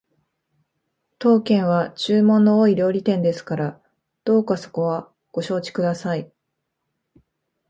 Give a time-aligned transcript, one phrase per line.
[1.19, 3.79] 当軒は注文の多い料理店ですから
[4.23, 6.31] どうかそこはご承知ください